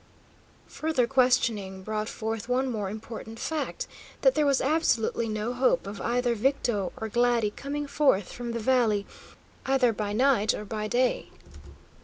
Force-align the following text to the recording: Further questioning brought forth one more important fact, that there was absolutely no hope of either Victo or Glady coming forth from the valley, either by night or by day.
Further 0.65 1.05
questioning 1.05 1.83
brought 1.83 2.09
forth 2.09 2.49
one 2.49 2.71
more 2.71 2.89
important 2.89 3.37
fact, 3.37 3.85
that 4.21 4.33
there 4.33 4.47
was 4.47 4.59
absolutely 4.59 5.29
no 5.29 5.53
hope 5.53 5.85
of 5.85 6.01
either 6.01 6.33
Victo 6.33 6.91
or 6.97 7.07
Glady 7.07 7.51
coming 7.51 7.85
forth 7.85 8.31
from 8.31 8.53
the 8.53 8.59
valley, 8.59 9.05
either 9.67 9.93
by 9.93 10.11
night 10.11 10.55
or 10.55 10.65
by 10.65 10.87
day. 10.87 11.29